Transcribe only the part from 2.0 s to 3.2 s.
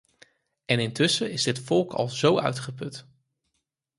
zo uitgeput.